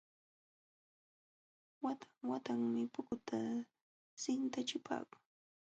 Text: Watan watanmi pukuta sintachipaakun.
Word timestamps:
Watan 1.83 2.13
watanmi 2.31 2.81
pukuta 2.93 3.37
sintachipaakun. 4.21 5.21